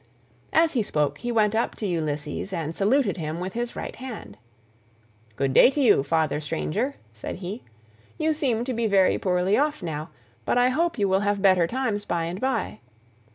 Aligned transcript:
As 0.51 0.71
he 0.71 0.81
spoke 0.81 1.19
he 1.19 1.31
went 1.31 1.53
up 1.53 1.75
to 1.75 1.85
Ulysses 1.85 2.51
and 2.51 2.73
saluted 2.73 3.17
him 3.17 3.39
with 3.39 3.53
his 3.53 3.75
right 3.75 3.95
hand; 3.95 4.35
"Good 5.35 5.53
day 5.53 5.69
to 5.69 5.79
you, 5.79 6.01
father 6.01 6.41
stranger," 6.41 6.95
said 7.13 7.35
he, 7.35 7.61
"you 8.17 8.33
seem 8.33 8.65
to 8.65 8.73
be 8.73 8.87
very 8.87 9.19
poorly 9.19 9.59
off 9.59 9.83
now, 9.83 10.09
but 10.43 10.57
I 10.57 10.69
hope 10.69 10.97
you 10.97 11.07
will 11.07 11.19
have 11.19 11.39
better 11.39 11.67
times 11.67 12.03
by 12.05 12.23
and 12.23 12.39
by. 12.41 12.79